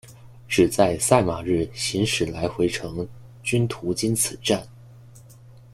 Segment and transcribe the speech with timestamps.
[0.47, 3.07] 只在赛马日行驶来回程
[3.43, 4.67] 均途经此站。